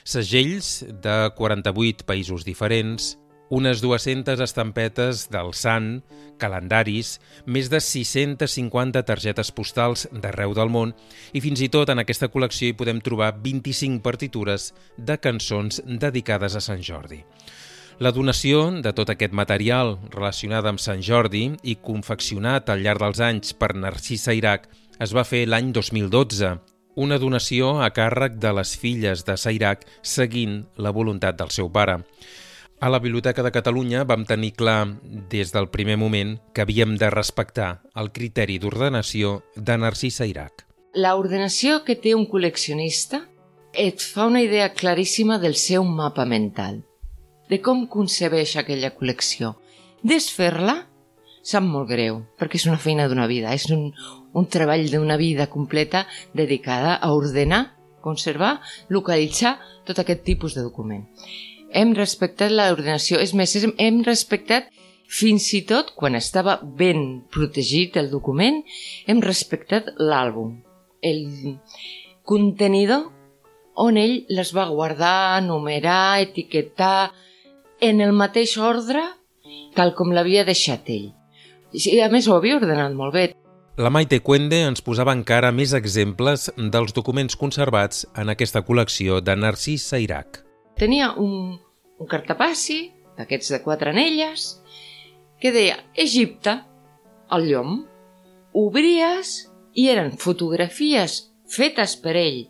Segells 0.04 0.84
de 1.02 1.18
48 1.34 2.06
països 2.06 2.46
diferents, 2.46 3.16
unes 3.54 3.78
200 3.84 4.40
estampetes 4.42 5.28
del 5.30 5.52
Sant, 5.54 6.00
calendaris, 6.42 7.20
més 7.46 7.68
de 7.70 7.78
650 7.78 9.04
targetes 9.06 9.52
postals 9.54 10.08
d'arreu 10.10 10.56
del 10.58 10.72
món 10.74 10.94
i 11.30 11.42
fins 11.44 11.62
i 11.62 11.70
tot 11.70 11.92
en 11.94 12.02
aquesta 12.02 12.28
col·lecció 12.32 12.72
hi 12.72 12.76
podem 12.78 12.98
trobar 13.04 13.30
25 13.44 14.02
partitures 14.02 14.72
de 14.98 15.18
cançons 15.22 15.78
dedicades 15.86 16.58
a 16.58 16.64
Sant 16.66 16.82
Jordi. 16.82 17.22
La 18.02 18.10
donació 18.10 18.66
de 18.82 18.90
tot 18.90 19.12
aquest 19.14 19.34
material 19.38 20.00
relacionat 20.10 20.66
amb 20.66 20.82
Sant 20.82 21.02
Jordi 21.06 21.46
i 21.62 21.78
confeccionat 21.78 22.72
al 22.74 22.82
llarg 22.82 23.06
dels 23.06 23.22
anys 23.22 23.54
per 23.54 23.76
Narcisa 23.78 24.34
Irac 24.34 24.66
es 24.98 25.14
va 25.14 25.22
fer 25.22 25.44
l'any 25.46 25.70
2012, 25.70 26.56
una 27.06 27.18
donació 27.22 27.76
a 27.82 27.92
càrrec 27.94 28.40
de 28.42 28.50
les 28.58 28.74
filles 28.78 29.22
de 29.26 29.38
Sairac 29.38 29.86
seguint 30.02 30.64
la 30.74 30.90
voluntat 30.90 31.38
del 31.38 31.54
seu 31.54 31.70
pare. 31.70 32.00
A 32.80 32.88
la 32.90 32.98
Biblioteca 32.98 33.42
de 33.42 33.52
Catalunya 33.54 34.02
vam 34.04 34.24
tenir 34.26 34.52
clar 34.58 34.98
des 35.30 35.52
del 35.54 35.68
primer 35.70 35.96
moment 35.96 36.34
que 36.52 36.64
havíem 36.64 36.96
de 36.98 37.08
respectar 37.10 37.68
el 37.94 38.10
criteri 38.12 38.58
d'ordenació 38.58 39.44
de 39.54 39.76
Narcisa 39.78 40.26
Irac. 40.26 40.66
La 40.92 41.14
ordenació 41.16 41.84
que 41.86 41.94
té 41.94 42.14
un 42.18 42.26
col·leccionista 42.26 43.22
et 43.72 44.02
fa 44.02 44.26
una 44.26 44.42
idea 44.42 44.72
claríssima 44.74 45.38
del 45.38 45.54
seu 45.54 45.86
mapa 45.86 46.26
mental, 46.26 46.82
de 47.48 47.60
com 47.62 47.86
concebeix 47.86 48.56
aquella 48.58 48.92
col·lecció. 48.98 49.54
Desfer-la 50.02 50.76
sap 51.42 51.64
molt 51.64 51.88
greu, 51.88 52.24
perquè 52.38 52.58
és 52.58 52.66
una 52.66 52.82
feina 52.82 53.06
d'una 53.08 53.30
vida, 53.30 53.54
és 53.54 53.70
un, 53.70 53.92
un 54.34 54.50
treball 54.50 54.90
d'una 54.90 55.16
vida 55.16 55.46
completa 55.46 56.06
dedicada 56.34 56.98
a 56.98 57.12
ordenar, 57.14 57.64
conservar, 58.02 58.58
localitzar 58.90 59.58
tot 59.86 60.02
aquest 60.02 60.24
tipus 60.26 60.58
de 60.58 60.66
document 60.66 61.06
hem 61.74 61.94
respectat 61.98 62.54
l'ordenació. 62.54 63.18
És 63.20 63.34
més, 63.36 63.54
hem 63.78 64.02
respectat 64.06 64.70
fins 65.10 65.50
i 65.54 65.64
tot, 65.68 65.92
quan 65.98 66.16
estava 66.18 66.56
ben 66.62 67.24
protegit 67.34 67.98
el 68.00 68.10
document, 68.12 68.62
hem 69.06 69.20
respectat 69.22 69.92
l'àlbum, 70.00 70.56
el 71.04 71.58
contenidor 72.24 73.10
on 73.74 73.98
ell 73.98 74.20
les 74.30 74.54
va 74.54 74.68
guardar, 74.70 75.42
numerar, 75.42 76.22
etiquetar, 76.22 77.12
en 77.82 78.00
el 78.00 78.14
mateix 78.14 78.56
ordre 78.56 79.02
tal 79.74 79.92
com 79.98 80.12
l'havia 80.14 80.44
deixat 80.46 80.88
ell. 80.94 81.10
I 81.74 81.98
a 82.00 82.08
més 82.12 82.28
ho 82.30 82.36
havia 82.38 82.60
ordenat 82.60 82.94
molt 82.94 83.14
bé. 83.14 83.24
La 83.74 83.90
Maite 83.90 84.20
Cuende 84.22 84.60
ens 84.68 84.84
posava 84.86 85.12
encara 85.16 85.50
més 85.50 85.72
exemples 85.74 86.46
dels 86.56 86.94
documents 86.94 87.34
conservats 87.34 88.04
en 88.14 88.30
aquesta 88.30 88.62
col·lecció 88.62 89.18
de 89.18 89.34
Narcís 89.34 89.88
Sairac. 89.90 90.38
Tenia 90.78 91.10
un, 91.18 91.56
un 92.00 92.10
cartapassi, 92.10 92.92
d'aquests 93.18 93.52
de 93.54 93.60
quatre 93.62 93.92
anelles, 93.94 94.46
que 95.40 95.52
deia 95.54 95.78
Egipte, 95.94 96.58
el 97.34 97.48
llom, 97.50 97.76
obries 98.54 99.36
i 99.74 99.88
eren 99.90 100.14
fotografies 100.20 101.20
fetes 101.50 101.96
per 102.00 102.14
ell 102.18 102.44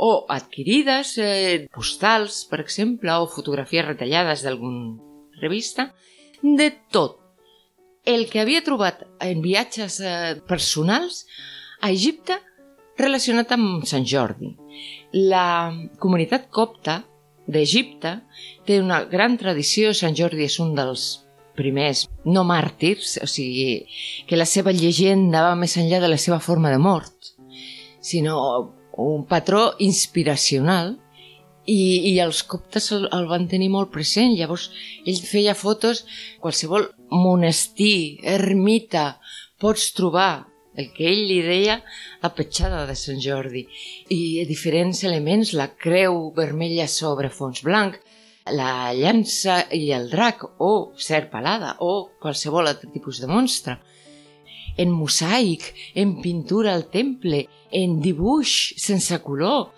o 0.00 0.24
adquirides, 0.32 1.16
eh, 1.18 1.66
postals, 1.72 2.44
per 2.48 2.60
exemple, 2.60 3.12
o 3.20 3.28
fotografies 3.28 3.84
retallades 3.84 4.44
d'algun 4.44 4.96
revista, 5.42 5.90
de 6.40 6.70
tot. 6.90 7.18
El 8.04 8.30
que 8.30 8.40
havia 8.40 8.64
trobat 8.64 9.04
en 9.20 9.42
viatges 9.44 10.00
eh, 10.00 10.40
personals 10.48 11.26
a 11.84 11.90
Egipte 11.92 12.38
relacionat 12.96 13.52
amb 13.52 13.84
Sant 13.84 14.06
Jordi. 14.08 14.54
La 15.12 15.68
comunitat 16.00 16.48
copta 16.48 17.02
d'Egipte 17.50 18.14
té 18.66 18.78
una 18.80 19.02
gran 19.10 19.36
tradició, 19.40 19.94
Sant 19.94 20.16
Jordi 20.18 20.46
és 20.46 20.58
un 20.62 20.74
dels 20.78 21.10
primers 21.58 22.06
no 22.24 22.44
màrtirs, 22.46 23.18
o 23.22 23.28
sigui, 23.28 23.84
que 24.26 24.38
la 24.38 24.48
seva 24.48 24.72
llegenda 24.72 25.42
va 25.48 25.56
més 25.58 25.76
enllà 25.80 26.00
de 26.00 26.10
la 26.10 26.18
seva 26.20 26.40
forma 26.40 26.70
de 26.72 26.80
mort, 26.80 27.34
sinó 28.00 28.36
un 29.00 29.24
patró 29.28 29.74
inspiracional 29.78 30.94
i, 31.66 32.12
i 32.12 32.18
els 32.22 32.42
coptes 32.48 32.90
el, 32.96 33.06
el 33.14 33.26
van 33.30 33.46
tenir 33.48 33.70
molt 33.72 33.92
present. 33.92 34.34
Llavors, 34.36 34.70
ell 35.06 35.20
feia 35.24 35.54
fotos, 35.54 36.04
qualsevol 36.42 36.88
monestir, 37.10 38.20
ermita, 38.24 39.20
pots 39.60 39.90
trobar 39.96 40.49
el 40.76 40.90
que 40.94 41.08
ell 41.10 41.24
li 41.28 41.40
deia 41.42 41.80
la 42.22 42.30
petjada 42.34 42.84
de 42.86 42.94
Sant 42.98 43.20
Jordi 43.22 43.64
i 44.14 44.44
diferents 44.48 45.02
elements, 45.04 45.52
la 45.54 45.70
creu 45.74 46.30
vermella 46.36 46.86
sobre 46.88 47.30
fons 47.34 47.62
blanc, 47.66 47.98
la 48.50 48.92
llança 48.96 49.60
i 49.76 49.90
el 49.94 50.08
drac 50.10 50.44
o 50.58 50.92
serp 50.96 51.34
alada 51.38 51.76
o 51.80 52.10
qualsevol 52.20 52.70
altre 52.70 52.90
tipus 52.92 53.20
de 53.20 53.28
monstre. 53.30 53.78
En 54.76 54.90
mosaic, 54.94 55.74
en 55.94 56.20
pintura 56.22 56.74
al 56.74 56.86
temple, 56.88 57.44
en 57.70 58.00
dibuix 58.00 58.74
sense 58.80 59.18
color, 59.22 59.72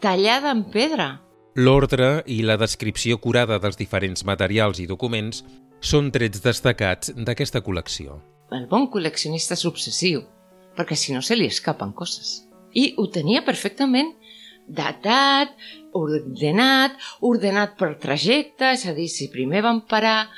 tallada 0.00 0.52
en 0.52 0.64
pedra. 0.70 1.08
L'ordre 1.56 2.22
i 2.28 2.42
la 2.44 2.58
descripció 2.60 3.18
curada 3.18 3.58
dels 3.58 3.80
diferents 3.80 4.26
materials 4.28 4.78
i 4.78 4.86
documents 4.86 5.42
són 5.80 6.12
trets 6.12 6.44
destacats 6.44 7.12
d'aquesta 7.16 7.64
col·lecció. 7.64 8.20
El 8.54 8.66
bon 8.70 8.86
col·leccionista 8.92 9.56
és 9.56 9.64
obsessiu, 9.66 10.22
perquè 10.78 10.94
si 10.98 11.14
no 11.14 11.22
se 11.24 11.34
li 11.34 11.48
escapen 11.50 11.94
coses. 11.96 12.44
I 12.76 12.92
ho 12.96 13.08
tenia 13.10 13.42
perfectament 13.46 14.12
datat, 14.66 15.54
ordenat, 15.96 16.94
ordenat 17.26 17.74
per 17.80 17.94
trajecte, 18.02 18.74
és 18.74 18.84
a 18.86 18.94
dir, 18.94 19.08
si 19.10 19.30
primer 19.32 19.64
van 19.66 19.80
parar 19.88 20.28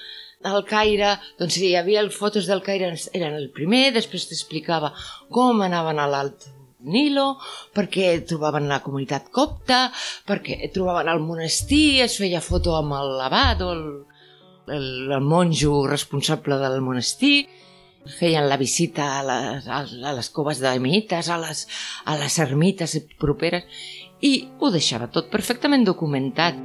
al 0.48 0.62
Caire, 0.68 1.16
doncs 1.38 1.58
si 1.58 1.70
hi 1.70 1.76
havia 1.76 2.00
el 2.00 2.12
fotos 2.14 2.46
del 2.46 2.62
Caire 2.62 2.92
eren 3.16 3.34
el 3.34 3.50
primer, 3.54 3.90
després 3.96 4.28
t'explicava 4.28 4.92
com 5.34 5.64
anaven 5.66 5.98
a 5.98 6.06
l'alt 6.08 6.46
Nilo, 6.88 7.32
perquè 7.74 8.20
trobaven 8.22 8.68
la 8.70 8.78
comunitat 8.84 9.32
copta, 9.34 9.88
perquè 10.28 10.70
trobaven 10.72 11.10
el 11.10 11.24
monestir, 11.26 12.04
es 12.04 12.14
feia 12.20 12.40
foto 12.40 12.76
amb 12.78 12.94
l'abat 13.18 13.64
o 13.66 13.72
el, 13.74 13.82
el, 14.70 14.86
el 15.10 15.24
monjo 15.26 15.88
responsable 15.90 16.60
del 16.62 16.78
monestir, 16.86 17.48
feien 18.16 18.48
la 18.48 18.56
visita 18.60 19.18
a 19.18 19.22
les, 19.26 19.68
a 19.68 20.14
les 20.16 20.30
coves 20.32 20.62
d'ermites, 20.62 21.28
a 21.28 21.38
les, 21.42 21.66
a 22.04 22.16
les 22.20 22.38
ermites 22.44 22.96
properes, 23.20 23.68
i 24.20 24.48
ho 24.58 24.72
deixava 24.74 25.10
tot 25.12 25.30
perfectament 25.30 25.84
documentat. 25.86 26.58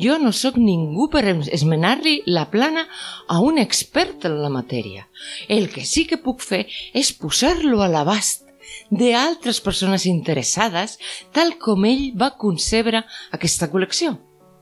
Jo 0.00 0.16
no 0.16 0.30
sóc 0.32 0.56
ningú 0.56 1.10
per 1.12 1.26
esmenar-li 1.28 2.22
la 2.26 2.46
plana 2.50 2.86
a 3.28 3.40
un 3.44 3.58
expert 3.60 4.24
en 4.24 4.38
la 4.40 4.48
matèria. 4.48 5.08
El 5.48 5.68
que 5.72 5.84
sí 5.84 6.06
que 6.08 6.20
puc 6.22 6.40
fer 6.40 6.64
és 6.96 7.12
posar-lo 7.12 7.82
a 7.84 7.90
l'abast 7.92 8.49
d'altres 8.90 9.60
persones 9.62 10.04
interessades 10.10 10.98
tal 11.34 11.54
com 11.62 11.86
ell 11.86 12.10
va 12.18 12.34
concebre 12.36 13.04
aquesta 13.36 13.70
col·lecció. 13.70 14.16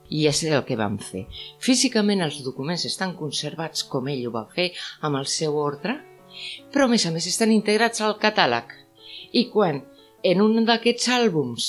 I 0.08 0.26
és 0.28 0.42
el 0.48 0.62
que 0.64 0.76
vam 0.76 0.96
fer. 1.00 1.26
Físicament 1.60 2.22
els 2.24 2.40
documents 2.44 2.86
estan 2.88 3.14
conservats 3.16 3.84
com 3.84 4.08
ell 4.08 4.26
ho 4.28 4.32
va 4.32 4.46
fer, 4.54 4.70
amb 5.04 5.20
el 5.20 5.28
seu 5.28 5.56
ordre, 5.60 5.98
però 6.72 6.86
a 6.86 6.92
més 6.92 7.04
a 7.06 7.12
més 7.12 7.26
estan 7.28 7.52
integrats 7.52 8.00
al 8.00 8.16
catàleg. 8.20 8.72
I 9.32 9.48
quan 9.52 9.82
en 10.24 10.40
un 10.40 10.64
d'aquests 10.64 11.08
àlbums 11.12 11.68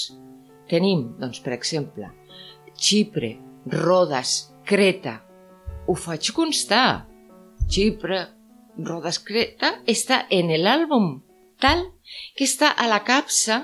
tenim, 0.72 1.10
doncs, 1.20 1.42
per 1.44 1.56
exemple, 1.56 2.12
Xipre, 2.80 3.34
Rodes, 3.68 4.54
Creta. 4.66 5.20
Ho 5.88 5.96
faig 5.96 6.32
constar. 6.36 7.08
Xipre, 7.70 8.22
Rodes, 8.78 9.20
Creta 9.26 9.74
està 9.90 10.24
en 10.32 10.54
l'àlbum 10.64 11.18
tal 11.62 11.86
que 12.36 12.48
està 12.48 12.72
a 12.72 12.88
la 12.90 13.04
capsa 13.08 13.62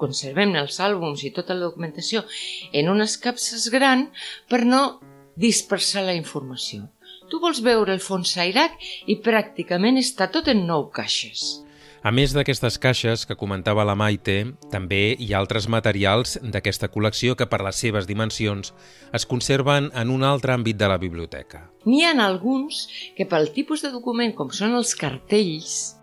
conservem 0.00 0.54
els 0.58 0.80
àlbums 0.82 1.22
i 1.24 1.32
tota 1.34 1.54
la 1.54 1.68
documentació 1.68 2.24
en 2.72 2.90
unes 2.92 3.16
capses 3.22 3.68
gran 3.72 4.08
per 4.50 4.64
no 4.66 5.00
dispersar 5.36 6.04
la 6.06 6.16
informació. 6.18 6.88
Tu 7.30 7.40
vols 7.40 7.62
veure 7.64 7.94
el 7.94 8.02
fons 8.04 8.34
Sairac 8.36 8.74
i 9.10 9.20
pràcticament 9.24 9.98
està 10.00 10.28
tot 10.30 10.50
en 10.52 10.66
nou 10.68 10.90
caixes. 10.94 11.64
A 12.04 12.10
més 12.12 12.34
d'aquestes 12.36 12.76
caixes 12.76 13.22
que 13.24 13.36
comentava 13.40 13.86
la 13.88 13.94
Maite, 13.96 14.34
també 14.68 15.16
hi 15.16 15.30
ha 15.32 15.38
altres 15.40 15.70
materials 15.72 16.34
d'aquesta 16.42 16.90
col·lecció 16.92 17.32
que 17.32 17.46
per 17.48 17.62
les 17.64 17.80
seves 17.80 18.04
dimensions 18.04 18.74
es 19.16 19.24
conserven 19.24 19.88
en 19.96 20.12
un 20.12 20.26
altre 20.28 20.52
àmbit 20.52 20.76
de 20.76 20.90
la 20.92 21.00
biblioteca. 21.00 21.62
N'hi 21.88 22.04
ha 22.04 22.12
alguns 22.26 22.84
que 23.16 23.24
pel 23.24 23.48
tipus 23.56 23.80
de 23.80 23.94
document 23.94 24.36
com 24.36 24.52
són 24.52 24.76
els 24.76 24.92
cartells 25.00 25.94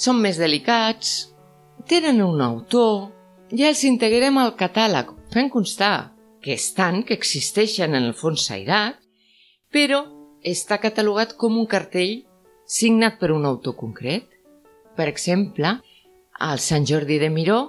són 0.00 0.20
més 0.24 0.38
delicats, 0.40 1.30
tenen 1.88 2.22
un 2.24 2.40
autor, 2.40 3.10
ja 3.52 3.68
els 3.68 3.82
integrem 3.84 4.38
al 4.40 4.54
catàleg, 4.56 5.12
fent 5.34 5.50
constar 5.52 6.12
que 6.40 6.54
estan, 6.56 7.02
que 7.04 7.16
existeixen 7.18 7.94
en 7.94 8.08
el 8.08 8.16
fons 8.16 8.46
Sairac, 8.48 8.96
però 9.70 10.04
està 10.40 10.80
catalogat 10.80 11.36
com 11.36 11.58
un 11.60 11.68
cartell 11.68 12.22
signat 12.64 13.18
per 13.20 13.30
un 13.34 13.44
autor 13.44 13.76
concret. 13.76 14.24
Per 14.96 15.06
exemple, 15.10 15.76
al 16.40 16.62
Sant 16.64 16.86
Jordi 16.88 17.18
de 17.20 17.28
Miró, 17.30 17.60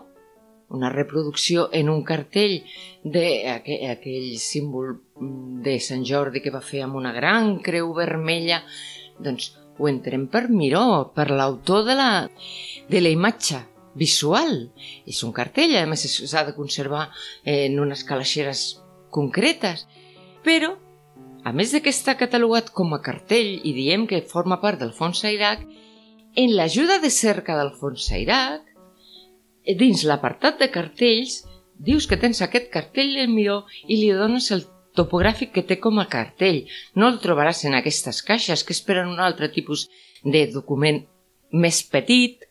una 0.72 0.90
reproducció 0.90 1.68
en 1.76 1.90
un 1.92 2.04
cartell 2.08 2.62
d'aquell 3.04 3.90
aquell 3.92 4.38
símbol 4.40 4.94
de 5.66 5.76
Sant 5.84 6.06
Jordi 6.08 6.40
que 6.40 6.54
va 6.54 6.64
fer 6.64 6.86
amb 6.86 6.96
una 6.96 7.12
gran 7.12 7.58
creu 7.60 7.92
vermella, 7.98 8.62
doncs 9.20 9.52
ho 9.82 9.90
entrem 9.90 10.28
per 10.30 10.46
Miró, 10.50 11.12
per 11.16 11.32
l'autor 11.32 11.84
de, 11.88 11.98
la, 11.98 12.12
de 12.90 13.02
la 13.02 13.12
imatge 13.12 13.64
visual. 13.98 14.70
És 15.10 15.24
un 15.26 15.34
cartell, 15.36 15.76
a 15.80 15.88
més 15.90 16.06
s'ha 16.06 16.46
de 16.48 16.56
conservar 16.56 17.10
en 17.44 17.80
unes 17.82 18.06
calaixeres 18.08 18.66
concretes. 19.12 19.88
Però, 20.46 20.76
a 21.44 21.54
més 21.58 21.74
de 21.74 21.82
que 21.82 21.94
està 21.94 22.16
catalogat 22.20 22.70
com 22.78 22.94
a 22.94 23.02
cartell 23.04 23.58
i 23.66 23.74
diem 23.78 24.06
que 24.08 24.24
forma 24.34 24.62
part 24.62 24.82
del 24.82 24.94
fons 24.94 25.24
Sairac, 25.26 25.66
en 26.38 26.54
l'ajuda 26.56 27.02
de 27.04 27.10
cerca 27.12 27.58
del 27.58 27.74
fons 27.80 28.06
Sairac, 28.08 28.68
dins 29.78 30.06
l'apartat 30.08 30.62
de 30.62 30.70
cartells, 30.74 31.42
dius 31.82 32.08
que 32.08 32.18
tens 32.22 32.42
aquest 32.42 32.70
cartell 32.74 33.16
del 33.18 33.34
miró 33.34 33.64
i 33.88 33.98
li 33.98 34.12
dones 34.14 34.52
el 34.54 34.64
topogràfic 34.98 35.54
que 35.56 35.66
té 35.68 35.80
com 35.80 36.00
a 36.02 36.08
cartell. 36.12 36.64
No 36.96 37.10
el 37.12 37.20
trobaràs 37.24 37.64
en 37.70 37.78
aquestes 37.78 38.22
caixes, 38.28 38.64
que 38.64 38.76
esperen 38.76 39.12
un 39.12 39.20
altre 39.24 39.52
tipus 39.54 39.88
de 40.24 40.46
document 40.54 41.04
més 41.52 41.82
petit, 41.84 42.48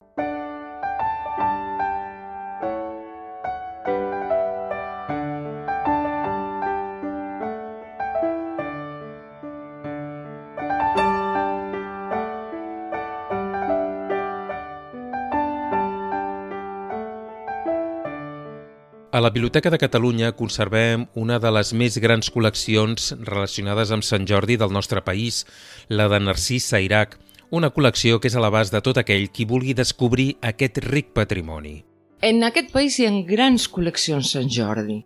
A 19.13 19.21
la 19.21 19.31
Biblioteca 19.31 19.71
de 19.75 19.79
Catalunya 19.83 20.29
conservem 20.39 21.09
una 21.19 21.41
de 21.43 21.51
les 21.51 21.73
més 21.75 21.97
grans 21.99 22.29
col·leccions 22.31 23.09
relacionades 23.27 23.91
amb 23.91 24.05
Sant 24.07 24.23
Jordi 24.31 24.55
del 24.55 24.71
nostre 24.71 25.01
país, 25.03 25.41
la 25.89 26.05
de 26.13 26.21
Narcís 26.23 26.69
Sairac, 26.71 27.17
una 27.51 27.73
col·lecció 27.75 28.21
que 28.23 28.31
és 28.31 28.37
a 28.39 28.43
l'abast 28.45 28.71
de 28.71 28.79
tot 28.87 29.01
aquell 29.03 29.25
qui 29.35 29.49
vulgui 29.51 29.75
descobrir 29.75 30.37
aquest 30.47 30.79
ric 30.85 31.09
patrimoni. 31.17 31.81
En 32.23 32.39
aquest 32.47 32.71
país 32.71 33.01
hi 33.01 33.09
ha 33.09 33.11
grans 33.27 33.65
col·leccions 33.67 34.31
Sant 34.31 34.47
Jordi, 34.47 35.01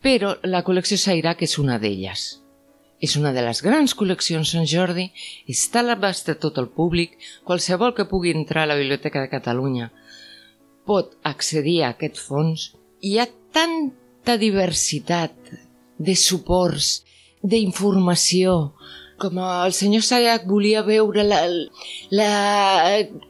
però 0.00 0.30
la 0.48 0.62
col·lecció 0.64 0.96
Sairac 1.02 1.44
és 1.44 1.58
una 1.60 1.76
d'elles. 1.82 2.22
És 3.04 3.16
una 3.20 3.34
de 3.36 3.42
les 3.44 3.60
grans 3.60 3.92
col·leccions 3.92 4.54
Sant 4.56 4.64
Jordi, 4.64 5.10
està 5.52 5.82
a 5.82 5.88
l'abast 5.90 6.32
de 6.32 6.36
tot 6.46 6.56
el 6.64 6.70
públic, 6.72 7.18
qualsevol 7.44 7.92
que 7.92 8.08
pugui 8.08 8.32
entrar 8.32 8.64
a 8.64 8.72
la 8.72 8.78
Biblioteca 8.80 9.20
de 9.20 9.28
Catalunya 9.28 9.90
pot 10.84 11.14
accedir 11.24 11.82
a 11.82 11.92
aquest 11.94 12.20
fons 12.20 12.70
hi 13.04 13.18
ha 13.20 13.28
tant 13.52 13.92
tanta 14.24 14.40
diversitat 14.40 15.32
de 16.00 16.14
suports, 16.16 17.04
d'informació, 17.44 18.72
com 19.20 19.36
el 19.38 19.74
senyor 19.76 20.02
Sayac 20.02 20.46
volia 20.48 20.80
veure 20.82 21.22
la, 21.28 21.42
la 22.08 22.30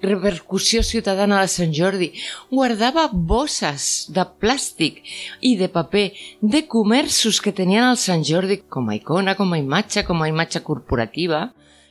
repercussió 0.06 0.84
ciutadana 0.86 1.40
de 1.42 1.50
Sant 1.50 1.74
Jordi, 1.74 2.12
guardava 2.48 3.08
bosses 3.12 4.06
de 4.14 4.22
plàstic 4.22 5.02
i 5.42 5.56
de 5.58 5.68
paper 5.68 6.06
de 6.40 6.62
comerços 6.70 7.42
que 7.42 7.52
tenien 7.52 7.88
el 7.90 7.98
Sant 7.98 8.22
Jordi 8.22 8.62
com 8.70 8.88
a 8.88 8.96
icona, 8.96 9.34
com 9.34 9.52
a 9.52 9.58
imatge, 9.58 10.06
com 10.06 10.22
a 10.22 10.30
imatge 10.30 10.62
corporativa. 10.62 11.48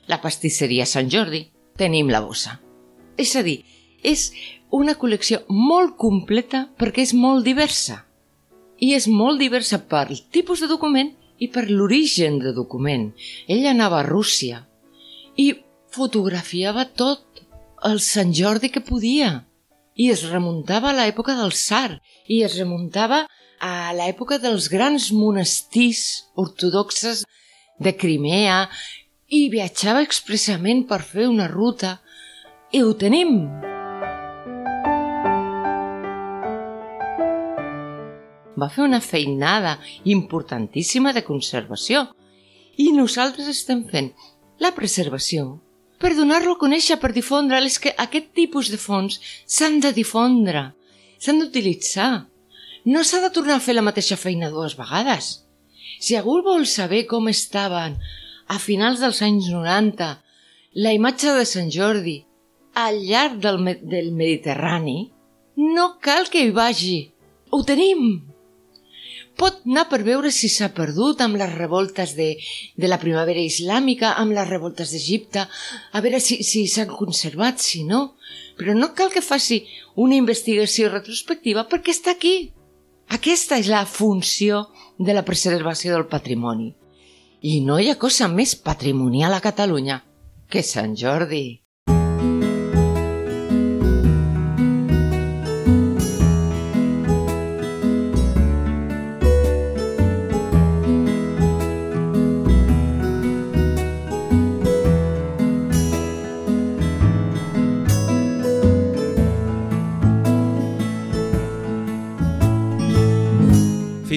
La 0.07 0.21
pastisseria 0.23 0.87
Sant 0.87 1.11
Jordi, 1.11 1.49
tenim 1.75 2.07
la 2.07 2.23
bossa. 2.23 2.55
És 3.19 3.35
a 3.35 3.43
dir, 3.43 3.59
és 4.03 4.31
una 4.73 4.95
col·lecció 4.99 5.41
molt 5.49 5.95
completa 6.01 6.67
perquè 6.79 7.05
és 7.05 7.13
molt 7.13 7.45
diversa. 7.45 8.03
I 8.79 8.93
és 8.97 9.07
molt 9.07 9.39
diversa 9.39 9.79
per 9.89 10.09
tipus 10.33 10.63
de 10.63 10.67
document 10.67 11.13
i 11.39 11.47
per 11.47 11.69
l'origen 11.69 12.39
de 12.43 12.53
document. 12.53 13.11
Ell 13.47 13.65
anava 13.69 14.01
a 14.01 14.07
Rússia 14.07 14.65
i 15.39 15.53
fotografiava 15.93 16.85
tot 16.85 17.43
el 17.85 17.99
Sant 18.03 18.33
Jordi 18.35 18.69
que 18.73 18.83
podia 18.83 19.43
i 19.95 20.09
es 20.09 20.23
remuntava 20.29 20.89
a 20.89 20.97
l'època 20.97 21.35
del 21.37 21.53
Sar 21.53 21.99
i 22.27 22.41
es 22.45 22.57
remuntava 22.57 23.23
a 23.63 23.93
l'època 23.95 24.39
dels 24.41 24.69
grans 24.71 25.11
monestirs 25.13 26.25
ortodoxes 26.35 27.23
de 27.79 27.93
Crimea 27.95 28.65
i 29.33 29.47
viatjava 29.53 30.03
expressament 30.05 30.87
per 30.89 31.01
fer 31.05 31.29
una 31.29 31.47
ruta 31.51 31.97
i 32.73 32.81
ho 32.81 32.93
tenim. 32.97 33.62
Va 38.59 38.69
fer 38.69 38.85
una 38.85 39.01
feinada 39.01 39.77
importantíssima 40.03 41.13
de 41.13 41.25
conservació 41.25 42.07
i 42.77 42.91
nosaltres 42.93 43.49
estem 43.49 43.85
fent 43.89 44.11
la 44.61 44.73
preservació 44.75 45.59
per 46.03 46.17
donar-lo 46.17 46.57
a 46.57 46.59
conèixer, 46.59 46.97
per 46.99 47.13
difondre. 47.15 47.61
És 47.63 47.79
que 47.79 47.93
aquest 47.95 48.33
tipus 48.35 48.67
de 48.73 48.79
fons 48.81 49.19
s'han 49.47 49.79
de 49.79 49.93
difondre, 49.95 50.73
s'han 51.15 51.39
d'utilitzar. 51.39 52.25
No 52.91 53.05
s'ha 53.07 53.21
de 53.23 53.31
tornar 53.31 53.55
a 53.55 53.63
fer 53.63 53.77
la 53.77 53.85
mateixa 53.85 54.19
feina 54.19 54.51
dues 54.51 54.75
vegades. 54.75 55.45
Si 56.03 56.17
algú 56.19 56.41
vol 56.43 56.67
saber 56.67 57.05
com 57.07 57.31
estaven 57.31 57.95
a 58.51 58.59
finals 58.59 58.99
dels 58.99 59.21
anys 59.23 59.47
90 59.47 60.09
la 60.83 60.91
imatge 60.91 61.31
de 61.37 61.47
Sant 61.47 61.71
Jordi 61.71 62.17
al 62.75 62.99
llarg 63.07 63.39
del, 63.39 63.63
del 63.87 64.11
Mediterrani, 64.11 65.13
no 65.55 65.93
cal 66.03 66.27
que 66.27 66.43
hi 66.43 66.51
vagi. 66.51 66.97
Ho 67.53 67.63
tenim! 67.63 68.32
Pot 69.39 69.61
anar 69.65 69.85
per 69.89 70.01
veure 70.05 70.31
si 70.31 70.49
s'ha 70.51 70.69
perdut 70.75 71.21
amb 71.23 71.39
les 71.41 71.53
revoltes 71.55 72.13
de, 72.17 72.33
de 72.77 72.89
la 72.89 72.99
primavera 73.01 73.41
islàmica, 73.41 74.13
amb 74.19 74.35
les 74.35 74.49
revoltes 74.49 74.93
d'Egipte, 74.93 75.45
a 75.47 76.01
veure 76.05 76.21
si 76.21 76.41
s'han 76.43 76.91
si 76.91 76.97
conservat, 76.97 77.59
si 77.59 77.83
no. 77.87 78.13
Però 78.57 78.75
no 78.77 78.91
cal 78.93 79.09
que 79.09 79.25
faci 79.25 79.63
una 79.95 80.15
investigació 80.19 80.91
retrospectiva 80.91 81.65
perquè 81.69 81.95
està 81.95 82.13
aquí. 82.13 82.51
Aquesta 83.13 83.57
és 83.59 83.67
la 83.71 83.85
funció 83.89 84.67
de 84.97 85.13
la 85.13 85.25
preservació 85.25 85.93
del 85.93 86.07
patrimoni. 86.11 86.71
I 87.41 87.59
no 87.65 87.79
hi 87.79 87.89
ha 87.91 87.99
cosa 87.99 88.29
més 88.31 88.55
patrimonial 88.55 89.33
a 89.33 89.41
Catalunya 89.43 89.99
que 90.49 90.63
Sant 90.63 90.95
Jordi. 90.95 91.62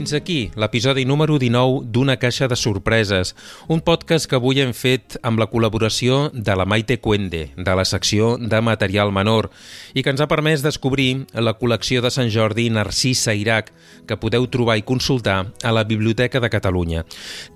Fins 0.07 0.15
aquí 0.15 0.53
l'episodi 0.55 1.03
número 1.03 1.35
19 1.35 1.89
d'Una 1.91 2.15
caixa 2.23 2.47
de 2.47 2.55
sorpreses, 2.55 3.33
un 3.67 3.81
podcast 3.83 4.29
que 4.31 4.37
avui 4.39 4.61
hem 4.63 4.71
fet 4.71 5.17
amb 5.27 5.41
la 5.43 5.49
col·laboració 5.51 6.29
de 6.31 6.55
la 6.55 6.63
Maite 6.63 7.01
Cuende, 7.03 7.41
de 7.57 7.73
la 7.75 7.83
secció 7.83 8.37
de 8.39 8.61
material 8.63 9.11
menor, 9.11 9.49
i 9.99 10.05
que 10.07 10.13
ens 10.15 10.23
ha 10.23 10.29
permès 10.31 10.63
descobrir 10.63 11.25
la 11.35 11.57
col·lecció 11.59 12.05
de 12.05 12.13
Sant 12.15 12.31
Jordi 12.31 12.69
Narcís 12.71 13.25
Sairac, 13.27 13.73
que 14.07 14.21
podeu 14.23 14.47
trobar 14.47 14.77
i 14.79 14.87
consultar 14.87 15.41
a 15.67 15.73
la 15.75 15.83
Biblioteca 15.83 16.39
de 16.39 16.53
Catalunya. 16.55 17.03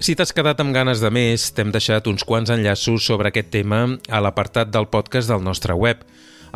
Si 0.03 0.17
t'has 0.19 0.35
quedat 0.35 0.59
amb 0.59 0.75
ganes 0.75 0.99
de 0.99 1.13
més, 1.15 1.53
t'hem 1.55 1.71
deixat 1.71 2.11
uns 2.11 2.27
quants 2.27 2.51
enllaços 2.51 3.07
sobre 3.07 3.31
aquest 3.31 3.55
tema 3.55 3.85
a 4.11 4.25
l'apartat 4.27 4.75
del 4.75 4.91
podcast 4.91 5.31
del 5.31 5.47
nostre 5.47 5.79
web 5.79 6.03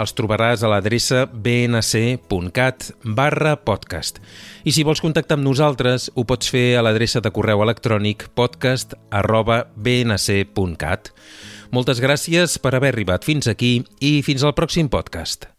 els 0.01 0.15
trobaràs 0.17 0.65
a 0.65 0.71
l'adreça 0.73 1.25
bnc.cat 1.27 2.91
barra 3.05 3.55
podcast. 3.57 4.21
I 4.65 4.75
si 4.75 4.85
vols 4.87 5.03
contactar 5.05 5.39
amb 5.39 5.47
nosaltres, 5.47 6.11
ho 6.15 6.27
pots 6.29 6.51
fer 6.51 6.75
a 6.79 6.85
l'adreça 6.85 7.23
de 7.25 7.33
correu 7.35 7.63
electrònic 7.65 8.29
podcast 8.35 8.95
arroba 9.11 9.65
bnc.cat. 9.77 11.13
Moltes 11.75 11.99
gràcies 12.03 12.59
per 12.63 12.77
haver 12.77 12.93
arribat 12.95 13.27
fins 13.27 13.51
aquí 13.51 13.81
i 14.01 14.21
fins 14.23 14.45
al 14.47 14.55
pròxim 14.55 14.91
podcast. 14.93 15.51